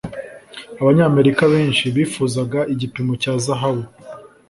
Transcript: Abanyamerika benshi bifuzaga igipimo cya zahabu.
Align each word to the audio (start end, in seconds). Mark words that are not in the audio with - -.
Abanyamerika 0.81 1.43
benshi 1.53 1.83
bifuzaga 1.95 2.59
igipimo 2.73 3.13
cya 3.21 3.33
zahabu. 3.45 3.83